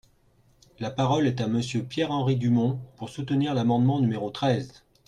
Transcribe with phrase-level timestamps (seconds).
[0.79, 4.81] La parole est à Monsieur Pierre-Henri Dumont, pour soutenir l’amendement numéro treize.